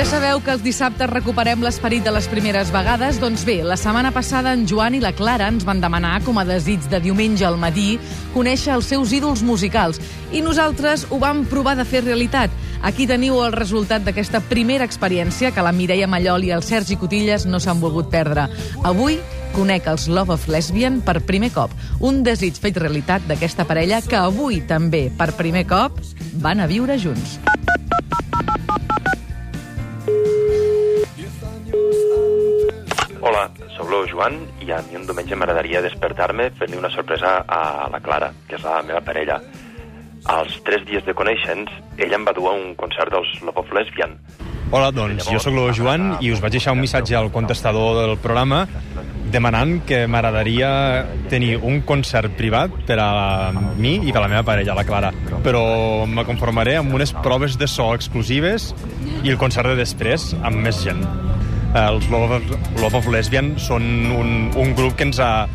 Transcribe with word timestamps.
Ja 0.00 0.06
sabeu 0.08 0.38
que 0.40 0.54
els 0.56 0.62
dissabtes 0.64 1.10
recuperem 1.10 1.60
l'esperit 1.60 2.00
de 2.00 2.12
les 2.14 2.24
primeres 2.32 2.70
vegades? 2.72 3.18
Doncs 3.20 3.42
bé, 3.44 3.58
la 3.68 3.76
setmana 3.76 4.08
passada 4.16 4.54
en 4.56 4.62
Joan 4.64 4.94
i 4.96 5.00
la 5.02 5.10
Clara 5.12 5.50
ens 5.52 5.66
van 5.68 5.82
demanar, 5.82 6.22
com 6.24 6.40
a 6.40 6.44
desig 6.48 6.86
de 6.88 7.02
diumenge 7.04 7.44
al 7.44 7.58
matí, 7.60 7.98
conèixer 8.32 8.72
els 8.78 8.88
seus 8.88 9.12
ídols 9.12 9.42
musicals. 9.44 10.00
I 10.32 10.40
nosaltres 10.40 11.04
ho 11.10 11.18
vam 11.20 11.42
provar 11.44 11.76
de 11.76 11.84
fer 11.84 12.00
realitat. 12.06 12.48
Aquí 12.80 13.04
teniu 13.04 13.42
el 13.44 13.52
resultat 13.52 14.00
d'aquesta 14.06 14.40
primera 14.48 14.88
experiència 14.88 15.52
que 15.52 15.66
la 15.68 15.76
Mireia 15.76 16.08
Mallol 16.08 16.48
i 16.48 16.54
el 16.56 16.64
Sergi 16.64 16.96
Cotilles 16.96 17.44
no 17.44 17.60
s'han 17.60 17.84
volgut 17.84 18.08
perdre. 18.08 18.48
Avui 18.80 19.20
conec 19.52 19.84
els 19.92 20.08
Love 20.08 20.38
of 20.38 20.48
Lesbian 20.48 21.02
per 21.04 21.18
primer 21.28 21.52
cop. 21.52 21.76
Un 22.00 22.24
desig 22.24 22.56
fet 22.56 22.80
realitat 22.80 23.28
d'aquesta 23.28 23.68
parella 23.68 24.00
que 24.00 24.16
avui 24.16 24.62
també, 24.64 25.10
per 25.12 25.34
primer 25.36 25.68
cop, 25.68 26.00
van 26.40 26.64
a 26.64 26.72
viure 26.72 26.96
junts. 26.96 27.36
Hola, 33.20 33.50
sóc 33.76 33.90
el 33.92 34.06
Joan 34.08 34.38
i 34.64 34.70
a 34.72 34.78
mi 34.86 34.96
un 34.96 35.02
diumenge 35.04 35.36
m'agradaria 35.36 35.82
despertar-me 35.84 36.46
fent-li 36.56 36.78
una 36.80 36.88
sorpresa 36.88 37.34
a 37.44 37.88
la 37.92 38.00
Clara, 38.00 38.30
que 38.48 38.56
és 38.56 38.64
la 38.64 38.78
meva 38.80 39.02
parella. 39.04 39.36
Als 40.32 40.56
tres 40.64 40.86
dies 40.88 41.04
de 41.04 41.12
conèixer-nos, 41.16 41.68
ella 42.00 42.16
em 42.16 42.24
va 42.24 42.32
dur 42.36 42.48
a 42.48 42.54
un 42.56 42.72
concert 42.80 43.12
dels 43.12 43.28
Love 43.44 43.60
of 43.60 43.74
Lesbian. 43.76 44.16
Hola, 44.70 44.88
doncs 44.94 45.28
jo 45.28 45.40
sóc 45.42 45.52
el 45.52 45.72
Joan 45.76 46.14
i 46.24 46.30
us 46.32 46.40
vaig 46.40 46.54
deixar 46.56 46.72
un 46.72 46.80
missatge 46.80 47.16
al 47.18 47.28
contestador 47.34 47.98
del 47.98 48.16
programa 48.22 48.62
demanant 49.30 49.80
que 49.86 50.06
m'agradaria 50.08 50.70
tenir 51.28 51.56
un 51.58 51.82
concert 51.86 52.32
privat 52.38 52.72
per 52.88 52.96
a 53.02 53.50
mi 53.52 53.98
i 54.00 54.14
per 54.14 54.22
a 54.22 54.24
la 54.24 54.30
meva 54.32 54.46
parella, 54.48 54.78
la 54.78 54.86
Clara. 54.88 55.12
Però 55.44 56.06
me 56.06 56.24
conformaré 56.24 56.78
amb 56.80 56.96
unes 56.96 57.12
proves 57.20 57.58
de 57.60 57.68
so 57.68 57.92
exclusives 57.92 58.72
i 59.20 59.28
el 59.28 59.36
concert 59.36 59.74
de 59.74 59.76
després 59.82 60.32
amb 60.40 60.64
més 60.64 60.80
gent. 60.86 61.04
Els 61.76 62.08
Love 62.10 62.40
Love 62.80 62.96
of 62.98 63.08
Lesbian 63.12 63.54
són 63.62 63.84
un, 64.10 64.30
un 64.58 64.74
grup 64.78 64.96
que 64.98 65.06
ens 65.06 65.20
ha 65.22 65.48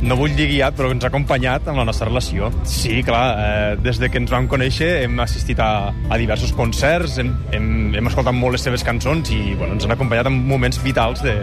no 0.00 0.16
vull 0.16 0.32
dir 0.32 0.46
guiat, 0.48 0.74
però 0.78 0.90
ens 0.94 1.04
ha 1.04 1.10
acompanyat 1.10 1.66
en 1.68 1.76
la 1.76 1.84
nostra 1.84 2.08
relació. 2.08 2.48
Sí, 2.64 3.02
clar, 3.04 3.24
eh, 3.36 3.76
des 3.84 4.00
de 4.00 4.08
que 4.08 4.20
ens 4.20 4.32
vam 4.32 4.48
conèixer 4.48 4.88
hem 5.04 5.18
assistit 5.20 5.60
a, 5.60 5.92
a 5.92 6.20
diversos 6.20 6.54
concerts, 6.56 7.18
hem, 7.20 7.34
hem, 7.52 7.68
hem 8.00 8.08
escoltat 8.08 8.36
molt 8.36 8.56
les 8.56 8.64
seves 8.64 8.84
cançons 8.86 9.32
i 9.34 9.54
bueno, 9.54 9.74
ens 9.76 9.84
han 9.84 9.92
acompanyat 9.96 10.30
en 10.30 10.40
moments 10.48 10.80
vitals 10.82 11.20
de, 11.26 11.36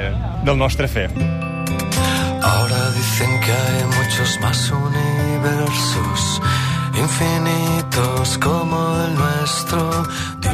del 0.47 0.57
nostre 0.57 0.89
fer. 0.89 1.09
Ahora 2.41 2.81
dicen 2.95 3.39
que 3.45 3.51
hay 3.51 3.83
muchos 4.01 4.39
más 4.41 4.71
universos 4.71 6.41
infinitos 6.97 8.37
como 8.39 8.77
el 9.05 9.15
nuestro. 9.15 10.07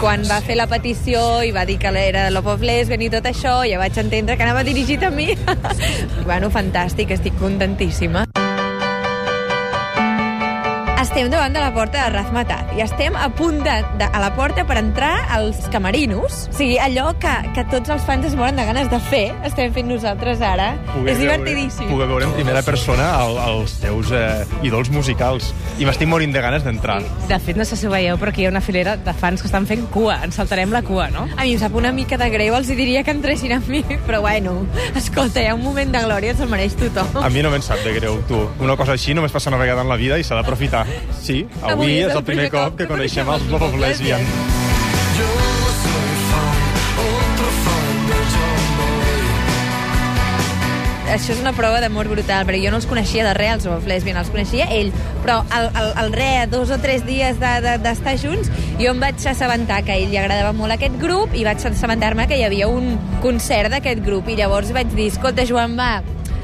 Quan 0.03 0.25
va 0.27 0.41
fer 0.43 0.57
la 0.59 0.65
petició 0.67 1.21
i 1.47 1.53
va 1.55 1.63
dir 1.63 1.77
que 1.79 1.93
era 2.01 2.25
Love 2.35 2.57
of 2.57 2.65
Lesbian 2.67 3.05
i 3.05 3.07
tot 3.13 3.31
això, 3.31 3.61
ja 3.63 3.79
vaig 3.79 3.95
entendre 4.03 4.35
que 4.35 4.43
anava 4.43 4.67
dirigit 4.67 5.07
a 5.07 5.09
mi. 5.09 5.31
bueno, 6.27 6.51
fantàstic, 6.51 7.15
estic 7.15 7.39
contentíssima. 7.39 8.27
Estem 11.13 11.29
davant 11.29 11.53
de 11.53 11.61
la 11.61 11.69
porta 11.69 12.07
de 12.07 12.09
Razmetat 12.09 12.71
i 12.73 12.81
estem 12.81 13.13
a 13.13 13.27
punt 13.37 13.59
de, 13.61 13.73
de, 13.99 14.05
a 14.17 14.17
la 14.17 14.31
porta 14.33 14.63
per 14.65 14.79
entrar 14.79 15.11
als 15.29 15.59
camerinos. 15.69 16.47
O 16.49 16.55
sigui, 16.57 16.79
allò 16.81 17.11
que, 17.21 17.33
que 17.53 17.61
tots 17.69 17.91
els 17.93 18.01
fans 18.07 18.25
es 18.25 18.33
moren 18.33 18.57
de 18.57 18.63
ganes 18.65 18.87
de 18.89 18.97
fer, 19.11 19.27
estem 19.45 19.69
fent 19.75 19.91
nosaltres 19.91 20.41
ara. 20.41 20.71
Poder 20.87 21.13
és 21.13 21.21
divertidíssim. 21.21 21.91
Poder 21.91 22.07
veure 22.09 22.25
en 22.25 22.33
primera 22.33 22.63
persona 22.65 23.11
el, 23.19 23.37
els 23.43 23.75
teus 23.83 24.09
eh, 24.09 24.41
ídols 24.65 24.89
musicals. 24.89 25.51
I 25.77 25.85
m'estic 25.85 26.09
morint 26.09 26.33
de 26.33 26.41
ganes 26.41 26.65
d'entrar. 26.65 26.97
De 27.29 27.37
fet, 27.45 27.61
no 27.61 27.69
sé 27.69 27.77
si 27.77 27.85
ho 27.85 27.93
veieu, 27.93 28.17
però 28.17 28.33
aquí 28.33 28.41
hi 28.41 28.49
ha 28.49 28.55
una 28.55 28.63
filera 28.65 28.97
de 28.97 29.13
fans 29.13 29.45
que 29.45 29.51
estan 29.51 29.69
fent 29.69 29.85
cua. 29.93 30.17
Ens 30.25 30.41
saltarem 30.41 30.73
la 30.73 30.81
cua, 30.81 31.11
no? 31.13 31.27
A 31.37 31.45
mi 31.45 31.53
em 31.53 31.61
sap 31.61 31.77
una 31.77 31.93
mica 31.93 32.17
de 32.17 32.31
greu, 32.33 32.57
els 32.57 32.73
diria 32.73 33.05
que 33.05 33.13
entressin 33.13 33.53
amb 33.59 33.69
mi, 33.69 33.83
però 34.09 34.23
bueno, 34.25 34.63
escolta, 34.97 35.45
hi 35.45 35.53
ha 35.53 35.53
un 35.53 35.61
moment 35.61 35.93
de 35.93 36.01
glòria, 36.09 36.33
se'l 36.41 36.49
mereix 36.49 36.73
tothom. 36.81 37.21
A 37.21 37.29
mi 37.29 37.45
no 37.45 37.53
me'n 37.53 37.61
sap 37.61 37.85
de 37.85 37.93
greu, 38.01 38.17
tu. 38.25 38.41
Una 38.65 38.73
cosa 38.81 38.97
així 38.97 39.13
només 39.13 39.37
passa 39.37 39.53
una 39.53 39.61
vegada 39.61 39.85
en 39.85 39.93
la 39.93 40.01
vida 40.01 40.17
i 40.17 40.25
s'ha 40.25 40.41
d'aprofitar. 40.41 40.87
Sí, 41.19 41.43
avui, 41.61 41.71
avui 41.71 41.99
és 42.03 42.15
el 42.15 42.25
primer 42.27 42.49
cop 42.53 42.75
que 42.79 42.89
coneixem 42.89 43.29
els 43.31 43.47
Love 43.51 43.71
of 43.71 43.79
Lesbian. 43.79 44.27
Això 51.13 51.35
és 51.35 51.41
una 51.43 51.51
prova 51.53 51.77
d'amor 51.77 52.07
brutal, 52.09 52.41
perquè 52.47 52.57
jo 52.63 52.71
no 52.73 52.79
els 52.79 52.87
coneixia 52.89 53.21
de 53.27 53.35
res, 53.37 53.51
els 53.59 53.67
Love 53.69 53.85
Lesbian, 53.91 54.17
els 54.17 54.31
coneixia 54.33 54.65
ell, 54.73 54.89
però 55.21 55.43
al, 55.53 55.67
al, 55.77 55.91
al 56.01 56.09
re, 56.15 56.47
dos 56.49 56.71
o 56.73 56.79
tres 56.81 57.05
dies 57.05 57.37
d'estar 57.37 57.77
de, 57.85 57.91
de, 58.01 58.15
junts, 58.17 58.49
jo 58.79 58.95
em 58.95 59.03
vaig 59.03 59.21
assabentar 59.29 59.83
que 59.85 59.93
a 59.93 59.99
ell 60.01 60.09
li 60.09 60.17
agradava 60.17 60.55
molt 60.57 60.73
aquest 60.73 60.97
grup 61.03 61.35
i 61.37 61.45
vaig 61.45 61.61
assabentar-me 61.69 62.25
que 62.27 62.39
hi 62.39 62.47
havia 62.47 62.71
un 62.71 62.97
concert 63.21 63.69
d'aquest 63.75 64.01
grup 64.01 64.31
i 64.33 64.39
llavors 64.41 64.73
vaig 64.73 64.89
dir, 64.97 65.11
escolta, 65.13 65.45
Joan, 65.45 65.77
va, 65.77 65.99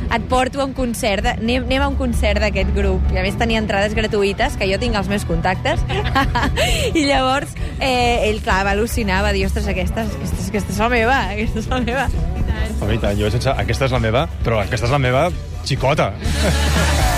et 0.09 0.25
porto 0.29 0.61
a 0.61 0.65
un 0.65 0.73
concert, 0.73 1.23
de, 1.25 1.35
anem, 1.37 1.65
anem 1.67 1.85
a 1.85 1.89
un 1.91 1.97
concert 1.99 2.41
d'aquest 2.43 2.71
grup. 2.75 3.03
I 3.13 3.21
a 3.21 3.25
més 3.25 3.37
tenia 3.39 3.61
entrades 3.61 3.95
gratuïtes, 3.97 4.57
que 4.59 4.69
jo 4.69 4.79
tinc 4.81 4.97
els 4.99 5.11
meus 5.11 5.25
contactes. 5.29 5.83
I 6.99 7.05
llavors 7.05 7.53
eh, 7.77 8.29
ell, 8.29 8.41
clar, 8.45 8.63
va 8.67 8.75
al·lucinar, 8.77 9.21
va 9.25 9.33
dir, 9.35 9.45
ostres, 9.49 9.69
aquesta, 9.69 10.07
aquesta, 10.07 10.41
aquesta 10.49 10.75
és 10.75 10.81
la 10.81 10.89
meva, 10.95 11.19
aquesta 11.35 11.63
és 11.63 11.69
la 11.71 11.83
meva. 11.85 12.09
Home, 12.79 12.95
i 12.95 13.01
tant, 13.01 13.15
jo 13.19 13.29
sense... 13.33 13.53
Aquesta 13.59 13.89
és 13.89 13.95
la 13.95 14.01
meva, 14.03 14.25
però 14.45 14.63
aquesta 14.63 14.87
és 14.89 14.95
la 14.95 15.03
meva 15.03 15.27
xicota. 15.67 16.13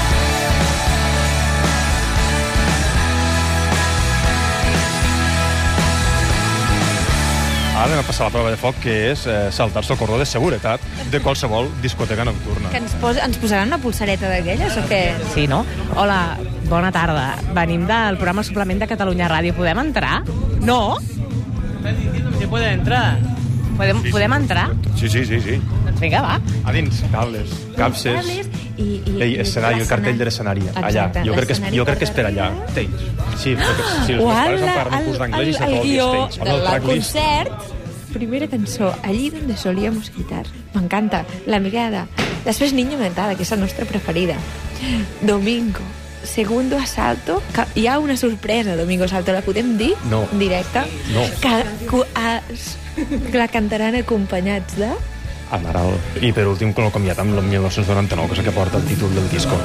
Ara 7.81 7.95
anem 7.95 8.03
a 8.03 8.05
passar 8.05 8.27
la 8.27 8.29
prova 8.29 8.49
de 8.53 8.57
foc, 8.61 8.75
que 8.83 8.93
és 9.09 9.23
eh, 9.25 9.47
saltar-se 9.49 9.95
el 9.95 9.97
cordó 9.97 10.19
de 10.21 10.25
seguretat 10.29 10.83
de 11.09 11.17
qualsevol 11.25 11.65
discoteca 11.81 12.21
nocturna. 12.27 12.69
Que 12.69 12.77
ens, 12.77 12.93
pos, 13.01 13.17
ens 13.17 13.39
posaran 13.41 13.71
una 13.71 13.79
pulsareta 13.81 14.29
d'aquelles 14.29 14.77
o 14.77 14.83
què? 14.85 14.99
Sí, 15.33 15.47
no? 15.49 15.63
Hola, 15.97 16.37
bona 16.69 16.91
tarda. 16.93 17.39
Venim 17.57 17.87
del 17.89 18.19
programa 18.21 18.45
Suplement 18.45 18.85
de 18.85 18.91
Catalunya 18.91 19.31
Ràdio. 19.33 19.57
Podem 19.57 19.81
entrar? 19.81 20.19
No? 20.61 20.99
Se 21.01 22.45
puede 22.45 22.69
entrar. 22.69 23.17
Podem, 23.79 24.05
podem 24.11 24.37
entrar? 24.37 24.67
Sí, 24.93 25.09
sí, 25.09 25.25
sí, 25.25 25.41
sí. 25.41 25.57
Doncs 25.87 26.05
vinga, 26.05 26.21
va. 26.21 26.37
A 26.61 26.77
dins, 26.77 27.01
cables, 27.09 27.63
capses... 27.81 28.60
I, 28.81 29.01
i, 29.05 29.17
Ei, 29.21 29.35
escenari, 29.43 29.81
el 29.83 29.89
cartell 29.89 30.17
de 30.17 30.27
l'escenari, 30.27 30.63
allà. 30.73 31.05
Jo 31.21 31.35
crec, 31.37 31.51
que 31.51 31.57
és, 31.57 31.61
jo 31.75 31.85
crec 31.85 32.01
que 32.01 32.07
és 32.07 32.13
per 32.15 32.25
allà. 32.31 32.47
Stage. 32.71 33.11
Sí, 33.37 33.53
perquè 33.59 33.85
si 34.07 34.15
els 34.15 34.23
meus 34.23 34.33
pares 34.33 34.65
em 34.65 34.73
parlen 34.79 35.05
curs 35.07 35.21
d'anglès 35.21 35.51
i 35.51 35.53
se 35.57 35.67
el 35.67 35.77
pot 35.77 35.85
dir 35.85 36.01
stage. 36.01 36.41
El 36.41 36.51
del 36.51 36.65
tracklist. 36.65 37.13
concert, 37.13 37.71
primera 38.11 38.47
cançó, 38.51 38.91
allí 39.03 39.29
donde 39.29 39.55
solíamos 39.57 40.09
quitar. 40.09 40.43
M'encanta, 40.73 41.23
la 41.45 41.59
mirada. 41.63 42.07
Després 42.45 42.73
Niño 42.73 42.97
Mentada, 42.97 43.35
que 43.37 43.45
és 43.45 43.51
la 43.53 43.61
nostra 43.61 43.85
preferida. 43.85 44.35
Domingo, 45.21 45.85
segundo 46.23 46.77
asalto, 46.77 47.41
hi 47.75 47.87
ha 47.87 47.99
una 47.99 48.17
sorpresa, 48.17 48.75
Domingo 48.75 49.05
Asalto, 49.05 49.31
la 49.31 49.41
podem 49.45 49.77
dir? 49.77 49.93
No. 50.09 50.25
En 50.31 50.39
directe? 50.39 50.81
No. 51.13 51.25
Que, 51.41 51.53
que, 51.87 52.03
a, 52.15 52.41
que 53.31 53.37
la 53.37 53.47
cantaran 53.47 53.95
acompanyats 53.95 54.77
de... 54.77 54.91
Amaral. 55.51 55.97
I 56.23 56.31
per 56.31 56.47
últim, 56.47 56.71
el 56.71 56.91
comiat 56.95 57.19
amb 57.19 57.35
el 57.35 57.43
1999, 57.43 58.31
que 58.31 58.37
és 58.37 58.39
el 58.39 58.47
que 58.47 58.55
porta 58.55 58.79
el 58.79 58.87
títol 58.87 59.13
del 59.15 59.27
disco. 59.29 59.57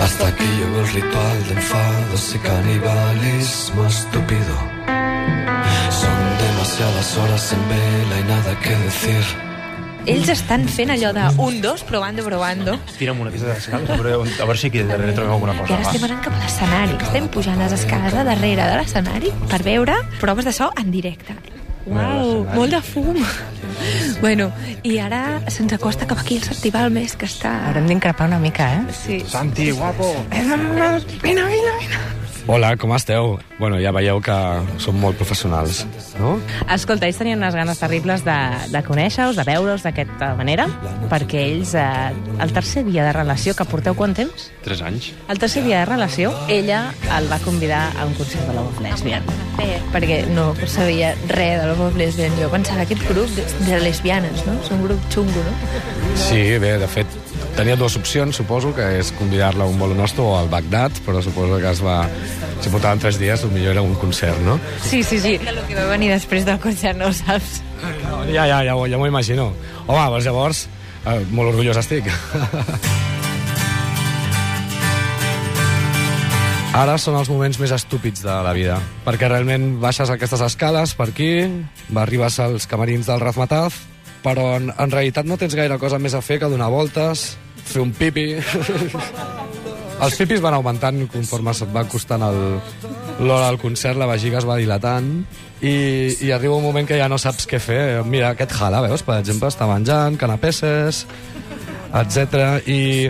Hasta 0.00 0.28
aquí 0.28 0.44
llegó 0.44 0.80
el 0.80 0.88
ritual 0.88 1.46
de 1.48 1.54
enfados 1.54 2.34
y 2.34 2.38
canibalismo 2.38 3.86
estúpido. 3.86 4.56
Son 5.90 6.18
demasiadas 6.38 7.16
horas 7.18 7.52
en 7.52 7.68
vela 7.68 8.20
y 8.20 8.24
nada 8.24 8.60
que 8.60 8.76
decir. 8.76 9.45
Ells 10.06 10.28
estan 10.30 10.68
fent 10.70 10.92
allò 10.94 11.10
de 11.12 11.24
un, 11.42 11.60
dos, 11.60 11.82
probando, 11.82 12.22
probando. 12.24 12.76
Tira'm 12.98 13.18
una 13.24 13.32
pista 13.34 13.48
d'escales, 13.50 13.90
a, 13.90 13.96
veure, 13.98 14.14
a 14.14 14.44
veure 14.46 14.58
si 14.60 14.68
aquí 14.70 14.84
darrere 14.86 15.12
trobem 15.16 15.32
alguna 15.34 15.54
I 15.56 15.58
cosa. 15.64 15.74
ara 15.74 15.88
estem 15.90 16.06
anant 16.06 16.22
cap 16.22 16.36
a 16.36 16.42
l'escenari. 16.44 16.96
Estem 17.08 17.28
pujant 17.34 17.58
les 17.58 17.74
escales 17.74 18.14
a 18.14 18.22
darrere 18.28 18.68
de 18.70 18.76
l'escenari 18.78 19.32
per 19.50 19.62
veure 19.66 19.98
proves 20.20 20.46
de 20.46 20.54
so 20.54 20.70
en 20.78 20.92
directe. 20.94 21.34
Uau, 21.86 22.44
molt 22.54 22.70
de 22.74 22.80
fum. 22.82 23.18
bueno, 24.20 24.48
i 24.82 24.96
ara 24.98 25.40
se'ns 25.50 25.74
acosta 25.76 26.06
cap 26.06 26.18
aquí 26.22 26.38
el 26.40 26.46
festival 26.46 26.90
més 26.90 27.14
que 27.18 27.26
està... 27.30 27.52
Haurem 27.68 27.86
d'increpar 27.90 28.26
una 28.26 28.40
mica, 28.42 28.66
eh? 28.78 28.94
Sí. 28.94 29.20
Santi, 29.26 29.70
guapo! 29.70 30.12
Vine, 30.30 30.62
vine, 31.22 31.46
vine. 31.50 32.00
Hola, 32.48 32.76
com 32.76 32.92
esteu? 32.94 33.40
Bueno, 33.58 33.80
ja 33.82 33.90
veieu 33.90 34.20
que 34.22 34.34
som 34.78 34.94
molt 35.02 35.16
professionals, 35.18 35.80
no? 36.20 36.36
Escolta, 36.70 37.08
ells 37.08 37.18
tenien 37.18 37.40
unes 37.40 37.56
ganes 37.58 37.80
terribles 37.80 38.22
de, 38.22 38.36
de 38.70 38.82
conèixer-us, 38.86 39.34
de 39.34 39.44
veure-us 39.48 39.82
d'aquesta 39.82 40.28
manera, 40.38 40.68
perquè 41.10 41.42
ells, 41.42 41.72
eh, 41.74 42.12
el 42.38 42.54
tercer 42.54 42.84
dia 42.86 43.02
de 43.02 43.16
relació, 43.16 43.56
que 43.58 43.66
porteu 43.66 43.96
quant 43.98 44.14
temps? 44.14 44.46
Tres 44.62 44.84
anys. 44.86 45.10
El 45.32 45.42
tercer 45.42 45.64
dia 45.66 45.80
de 45.82 45.88
relació, 45.90 46.30
ella 46.46 46.84
el 47.18 47.26
va 47.32 47.40
convidar 47.42 47.88
a 47.98 48.06
un 48.06 48.14
concert 48.14 48.46
de 48.46 48.54
Love 48.54 48.76
of 48.76 48.80
Lesbian. 48.84 49.26
Eh, 49.64 49.80
perquè 49.90 50.20
no 50.30 50.50
sabia 50.70 51.16
res 51.32 51.58
de 51.62 51.66
Love 51.72 51.88
of 51.88 51.98
Lesbian. 51.98 52.38
Jo 52.38 52.52
pensava 52.52 52.86
aquest 52.86 53.02
grup 53.10 53.32
de, 53.34 53.42
de 53.66 53.80
lesbianes, 53.82 54.46
no? 54.46 54.54
És 54.62 54.70
un 54.70 54.86
grup 54.86 55.02
xungo, 55.10 55.42
no? 55.48 55.56
Sí, 56.28 56.44
bé, 56.62 56.76
de 56.78 56.86
fet, 56.94 57.05
tenia 57.56 57.76
dues 57.76 57.96
opcions, 57.96 58.36
suposo, 58.36 58.74
que 58.76 58.84
és 58.98 59.10
convidar-la 59.16 59.64
a 59.64 59.70
un 59.70 59.78
bolo 59.80 59.96
nostre 59.96 60.20
o 60.22 60.34
al 60.36 60.50
Bagdad, 60.52 60.92
però 61.06 61.22
suposo 61.24 61.56
que 61.62 61.70
es 61.72 61.80
va... 61.80 62.04
Si 62.60 62.68
portaven 62.72 63.00
tres 63.00 63.18
dies, 63.20 63.44
millor 63.48 63.72
era 63.72 63.82
un 63.84 63.94
concert, 63.96 64.38
no? 64.44 64.58
Sí, 64.84 65.02
sí, 65.02 65.18
sí. 65.20 65.36
El 65.40 65.62
que 65.64 65.74
va 65.78 65.86
venir 65.88 66.12
després 66.12 66.44
del 66.44 66.60
concert 66.60 66.98
no 67.00 67.08
ho 67.08 67.16
saps. 67.16 67.62
Ja, 68.28 68.44
ja, 68.44 68.60
ja, 68.60 68.76
ja 68.76 69.00
m'ho 69.00 69.08
imagino. 69.08 69.52
Home, 69.86 70.04
doncs 70.12 70.28
llavors, 70.28 70.68
eh, 71.06 71.20
molt 71.32 71.54
orgullós 71.54 71.80
estic. 71.80 72.12
Ara 76.76 76.98
són 77.00 77.16
els 77.16 77.30
moments 77.32 77.56
més 77.56 77.72
estúpids 77.72 78.20
de 78.20 78.36
la 78.44 78.52
vida, 78.52 78.76
perquè 79.06 79.30
realment 79.32 79.78
baixes 79.80 80.12
aquestes 80.12 80.42
escales 80.44 80.92
per 80.98 81.08
aquí, 81.08 81.30
arribes 81.96 82.36
als 82.44 82.68
camerins 82.68 83.08
del 83.08 83.22
Razmataz, 83.22 83.78
però 84.20 84.58
en, 84.58 84.68
en 84.76 84.92
realitat 84.92 85.24
no 85.24 85.38
tens 85.40 85.56
gaire 85.56 85.80
cosa 85.80 85.96
més 85.96 86.12
a 86.12 86.20
fer 86.20 86.36
que 86.42 86.50
donar 86.52 86.68
voltes, 86.68 87.38
fer 87.66 87.82
un 87.84 87.92
pipi... 87.96 88.32
Els 89.96 90.12
pipis 90.20 90.42
van 90.44 90.52
augmentant 90.52 90.98
conforme 91.08 91.54
se't 91.56 91.70
va 91.72 91.86
costant 91.88 92.20
l'hora 92.20 93.46
del 93.46 93.56
concert, 93.56 93.96
la 93.96 94.08
vejiga 94.10 94.42
es 94.42 94.44
va 94.44 94.58
dilatant 94.60 95.08
i, 95.64 95.72
i 96.20 96.32
arriba 96.36 96.58
un 96.58 96.66
moment 96.66 96.84
que 96.88 96.98
ja 97.00 97.06
no 97.08 97.16
saps 97.16 97.48
què 97.48 97.60
fer. 97.62 97.78
Mira, 98.04 98.34
aquest 98.34 98.52
jala, 98.58 98.82
veus, 98.84 99.04
per 99.06 99.16
exemple, 99.22 99.48
està 99.48 99.68
menjant, 99.70 100.18
canapesses, 100.20 101.06
etc. 101.96 102.60
I 102.68 103.08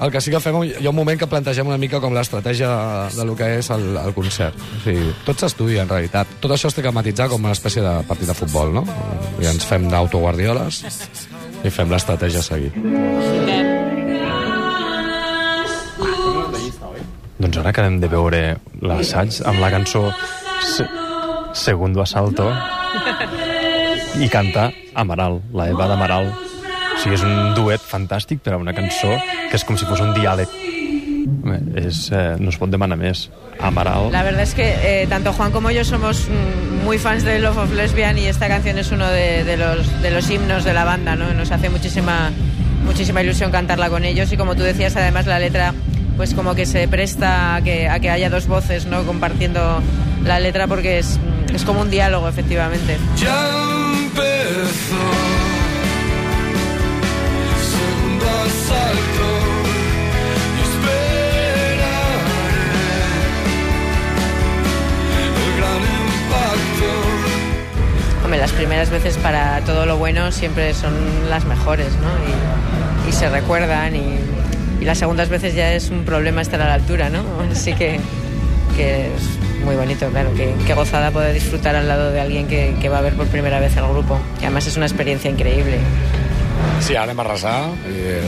el 0.00 0.12
que 0.12 0.20
sí 0.20 0.30
que 0.30 0.40
fem, 0.42 0.58
hi 0.68 0.84
ha 0.86 0.92
un 0.92 0.98
moment 0.98 1.18
que 1.18 1.26
plantegem 1.30 1.66
una 1.66 1.78
mica 1.80 2.00
com 2.00 2.14
l'estratègia 2.14 2.68
de 3.16 3.24
lo 3.26 3.34
que 3.38 3.48
és 3.58 3.70
el, 3.74 3.88
el 3.98 4.12
concert. 4.14 4.60
O 4.76 4.82
sigui, 4.84 5.08
tot 5.26 5.40
s'estudia, 5.42 5.86
en 5.86 5.90
realitat. 5.90 6.36
Tot 6.44 6.54
això 6.54 6.70
es 6.70 6.76
té 6.76 6.84
que 6.84 6.92
matitzar 6.94 7.30
com 7.32 7.48
una 7.48 7.56
espècie 7.56 7.82
de 7.82 7.96
partit 8.10 8.30
de 8.30 8.36
futbol, 8.36 8.76
no? 8.76 8.84
I 9.40 9.48
ens 9.50 9.66
fem 9.66 9.88
d'autoguardioles 9.90 10.84
i 11.64 11.74
fem 11.74 11.90
l'estratègia 11.90 12.44
a 12.44 12.48
seguir. 12.52 13.76
Doncs 17.38 17.60
ara 17.60 17.70
acabem 17.70 18.00
de 18.02 18.08
veure 18.10 18.40
l'assaig 18.82 19.42
amb 19.46 19.60
la 19.62 19.70
cançó 19.70 20.08
Se 20.66 20.86
Segundo 21.54 22.02
Asalto 22.02 22.48
i 24.18 24.28
canta 24.28 24.68
Amaral, 24.94 25.40
la 25.54 25.68
Eva 25.70 25.86
d'Amaral. 25.90 26.32
O 26.32 26.98
sigui, 26.98 27.14
és 27.14 27.22
un 27.22 27.54
duet 27.54 27.82
fantàstic 27.82 28.42
per 28.42 28.56
a 28.56 28.58
una 28.58 28.74
cançó 28.74 29.12
que 29.50 29.58
és 29.58 29.64
com 29.66 29.78
si 29.78 29.86
fos 29.86 30.02
un 30.02 30.10
diàleg. 30.16 30.50
És, 31.78 32.08
eh, 32.10 32.34
no 32.40 32.50
es 32.50 32.58
pot 32.58 32.70
demanar 32.72 32.98
més. 32.98 33.28
Amaral. 33.60 34.10
La 34.12 34.22
verdad 34.22 34.42
es 34.42 34.54
que 34.54 34.66
eh, 34.82 35.06
tanto 35.08 35.32
Juan 35.32 35.52
como 35.52 35.70
yo 35.70 35.84
somos 35.84 36.28
mm, 36.28 36.84
muy 36.84 36.98
fans 36.98 37.24
de 37.24 37.38
Love 37.38 37.58
of 37.58 37.72
Lesbian 37.72 38.18
y 38.18 38.26
esta 38.26 38.48
canción 38.48 38.78
es 38.78 38.90
uno 38.92 39.06
de, 39.08 39.44
de 39.44 39.56
los, 39.56 40.02
de 40.02 40.10
los 40.10 40.30
himnos 40.30 40.64
de 40.64 40.74
la 40.74 40.84
banda, 40.84 41.16
¿no? 41.16 41.32
Nos 41.34 41.50
hace 41.50 41.68
muchísima, 41.68 42.30
muchísima 42.84 43.22
ilusión 43.22 43.50
cantarla 43.50 43.90
con 43.90 44.04
ellos 44.04 44.32
y 44.32 44.36
como 44.36 44.54
tú 44.54 44.62
decías, 44.62 44.96
además 44.96 45.26
la 45.26 45.38
letra 45.38 45.74
pues 46.18 46.34
como 46.34 46.56
que 46.56 46.66
se 46.66 46.88
presta 46.88 47.54
a 47.54 47.62
que, 47.62 47.88
a 47.88 48.00
que 48.00 48.10
haya 48.10 48.28
dos 48.28 48.48
voces, 48.48 48.86
¿no? 48.86 49.04
Compartiendo 49.04 49.80
la 50.24 50.40
letra 50.40 50.66
porque 50.66 50.98
es, 50.98 51.16
es 51.54 51.62
como 51.62 51.80
un 51.80 51.90
diálogo, 51.90 52.28
efectivamente. 52.28 52.98
Ya 53.16 53.48
empezó. 54.02 54.96
Hombre, 68.24 68.40
las 68.40 68.52
primeras 68.52 68.90
veces 68.90 69.16
para 69.18 69.60
todo 69.60 69.86
lo 69.86 69.96
bueno 69.96 70.32
siempre 70.32 70.74
son 70.74 70.92
las 71.30 71.44
mejores, 71.44 71.92
¿no? 72.02 73.06
Y, 73.06 73.08
y 73.08 73.12
se 73.12 73.30
recuerdan 73.30 73.94
y, 73.94 74.37
y 74.80 74.84
las 74.84 74.98
segundas 74.98 75.28
veces 75.28 75.54
ya 75.54 75.72
es 75.72 75.90
un 75.90 76.04
problema 76.04 76.42
estar 76.42 76.60
a 76.60 76.66
la 76.66 76.74
altura, 76.74 77.10
¿no? 77.10 77.22
Así 77.50 77.72
que, 77.74 77.98
que 78.76 79.06
es 79.06 79.64
muy 79.64 79.76
bonito, 79.76 80.08
claro, 80.10 80.32
que, 80.34 80.54
que 80.66 80.74
gozada 80.74 81.10
poder 81.10 81.34
disfrutar 81.34 81.76
al 81.76 81.88
lado 81.88 82.10
de 82.10 82.20
alguien 82.20 82.46
que, 82.46 82.74
que 82.80 82.88
va 82.88 82.98
a 82.98 83.02
ver 83.02 83.14
por 83.14 83.26
primera 83.26 83.60
vez 83.60 83.76
el 83.76 83.86
grupo. 83.88 84.18
Y 84.40 84.44
además 84.44 84.66
es 84.66 84.76
una 84.76 84.86
experiencia 84.86 85.30
increíble. 85.30 85.78
Sí, 86.80 86.94
ara 86.94 87.04
anem 87.10 87.20
a 87.20 87.24
resar. 87.26 87.70
I... 87.90 88.18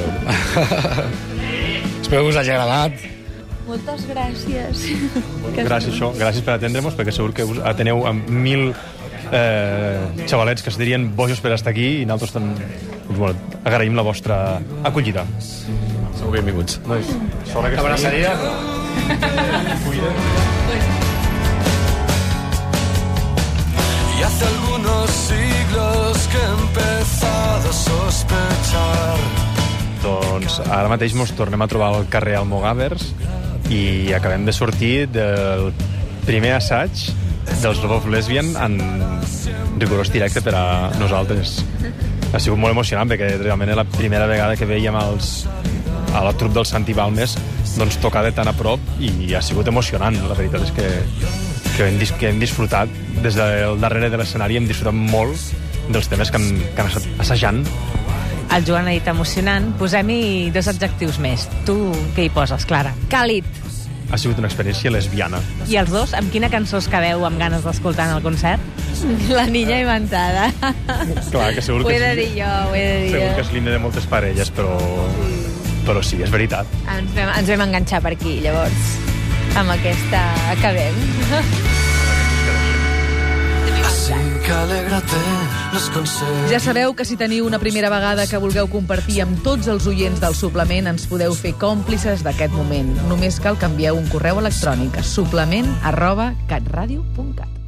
Espero 2.03 2.23
que 2.23 2.29
us 2.31 2.37
hagi 2.37 2.51
agradat. 2.51 2.93
Moltes 3.69 4.07
gràcies. 4.11 4.87
Gràcies, 5.55 5.93
això. 5.95 6.11
Gràcies 6.19 6.43
per 6.43 6.57
atendre-nos, 6.57 6.97
perquè 6.99 7.15
segur 7.15 7.31
que 7.37 7.47
us 7.47 7.61
ateneu 7.63 8.03
amb 8.11 8.27
mil 8.31 8.73
eh, 9.31 9.99
xavalets 10.27 10.67
que 10.67 10.73
es 10.75 10.79
dirien 10.81 11.13
bojos 11.15 11.39
per 11.43 11.55
estar 11.55 11.71
aquí 11.71 12.01
i 12.01 12.07
nosaltres 12.09 12.35
tan, 12.35 12.51
doncs, 12.59 13.19
bueno, 13.19 13.59
agraïm 13.63 13.95
la 13.95 14.07
vostra 14.07 14.59
acollida. 14.83 15.23
Sou 16.19 16.31
benvinguts. 16.33 16.81
Nois, 16.87 17.07
sort 17.53 17.67
aquesta 17.67 17.87
Abraçaria. 17.87 18.35
Y 24.21 24.23
hace 24.23 24.45
algunos 24.45 25.11
siglos 25.11 26.29
que 26.29 26.37
he 26.37 26.51
empezado 26.63 27.69
a 27.71 27.73
sospechar. 27.73 29.17
Doncs 30.03 30.59
ara 30.69 30.91
mateix 30.93 31.15
mos 31.17 31.33
tornem 31.37 31.63
a 31.65 31.69
trobar 31.71 31.89
al 31.95 32.09
carrer 32.13 32.37
Almogàvers 32.37 33.07
i 33.73 34.13
acabem 34.13 34.45
de 34.45 34.53
sortir 34.53 35.09
del 35.09 35.71
primer 36.27 36.53
assaig 36.59 37.07
dels 37.63 37.81
Love 37.81 37.97
of 37.97 38.11
Lesbian 38.13 38.53
en 38.61 38.77
rigorós 39.81 40.13
directe 40.13 40.43
per 40.45 40.55
a 40.59 40.91
nosaltres. 41.01 41.61
Ha 42.35 42.41
sigut 42.45 42.61
molt 42.61 42.77
emocionant 42.77 43.09
perquè 43.09 43.39
realment 43.41 43.73
era 43.73 43.81
la 43.83 43.89
primera 43.89 44.29
vegada 44.29 44.57
que 44.57 44.69
veiem 44.69 44.97
els, 45.01 45.47
a 46.15 46.25
la 46.25 46.33
trup 46.35 46.53
del 46.55 46.67
Santi 46.67 46.95
Balmes 46.97 47.37
doncs, 47.79 47.99
tocar 48.03 48.25
de 48.27 48.33
tan 48.35 48.49
a 48.51 48.55
prop 48.57 48.81
i 48.99 49.33
ha 49.35 49.43
sigut 49.43 49.69
emocionant. 49.71 50.17
La 50.29 50.35
veritat 50.35 50.67
és 50.67 50.75
que, 50.75 50.89
que, 51.77 51.87
hem, 51.87 51.99
que 52.19 52.31
hem 52.31 52.41
disfrutat 52.43 52.91
des 53.23 53.39
del 53.39 53.81
darrere 53.81 54.11
de 54.11 54.21
l'escenari 54.21 54.59
hem 54.59 54.69
disfrutat 54.69 54.97
molt 54.97 55.39
dels 55.91 56.11
temes 56.11 56.31
que 56.31 56.39
han, 56.39 56.51
que 56.75 56.83
han 56.83 56.91
estat 56.91 57.07
assajant 57.23 57.65
El 58.51 58.65
Joan 58.67 58.89
ha 58.91 58.95
dit 58.97 59.07
emocionant. 59.07 59.69
Posem-hi 59.79 60.51
dos 60.55 60.67
adjectius 60.71 61.21
més. 61.23 61.47
Tu 61.67 61.77
què 62.17 62.27
hi 62.27 62.33
poses, 62.35 62.67
Clara? 62.67 62.95
Càlid. 63.13 63.47
ha 64.11 64.19
sigut 64.19 64.41
una 64.43 64.49
experiència 64.51 64.91
lesbiana. 64.91 65.39
I 65.71 65.77
els 65.79 65.93
dos, 65.95 66.17
amb 66.19 66.33
quina 66.35 66.49
cançó 66.51 66.81
us 66.83 66.89
quedeu 66.91 67.23
amb 67.29 67.39
ganes 67.39 67.63
d'escoltar 67.63 68.09
en 68.09 68.17
el 68.17 68.25
concert? 68.25 68.61
La 69.31 69.47
niña 69.47 69.79
inventada. 69.85 70.49
Clar, 71.31 71.53
que 71.55 71.63
segur 71.63 71.85
Ho 71.85 71.87
que 71.87 71.95
he 71.95 72.01
de 72.03 72.17
dir 72.19 72.31
jo, 72.35 72.49
ho 72.67 72.75
he 72.75 72.83
de 72.83 72.99
dir 73.05 73.13
segur 73.15 73.37
que 73.39 73.45
és 73.47 73.53
l'himne 73.55 73.77
de 73.77 73.79
moltes 73.87 74.11
parelles, 74.11 74.51
però, 74.51 74.75
però 75.91 76.03
sí, 76.07 76.21
és 76.23 76.31
veritat. 76.31 76.69
Ens 76.95 77.11
vam, 77.17 77.33
ens 77.35 77.51
vam 77.51 77.67
enganxar 77.67 77.99
per 78.05 78.15
aquí, 78.15 78.39
llavors. 78.45 78.95
Amb 79.59 79.75
aquesta 79.75 80.23
acabem. 80.53 80.97
Así 83.91 84.15
que 84.47 84.53
alégrate 84.55 85.19
los 85.73 85.91
consejos. 85.91 86.51
Ja 86.53 86.61
sabeu 86.63 86.95
que 86.95 87.05
si 87.05 87.19
teniu 87.19 87.47
una 87.47 87.59
primera 87.59 87.91
vegada 87.91 88.29
que 88.31 88.39
vulgueu 88.39 88.71
compartir 88.71 89.21
amb 89.27 89.43
tots 89.43 89.67
els 89.71 89.87
oients 89.91 90.23
del 90.23 90.37
suplement, 90.39 90.93
ens 90.95 91.09
podeu 91.11 91.35
fer 91.35 91.57
còmplices 91.59 92.23
d'aquest 92.27 92.55
moment. 92.55 92.95
Només 93.11 93.43
cal 93.43 93.59
que 93.59 93.67
envieu 93.67 93.99
un 93.99 94.07
correu 94.13 94.39
electrònic 94.43 95.01
a 95.03 95.07
suplement 95.07 95.67
arroba 95.83 96.35
catradio.cat. 96.51 97.60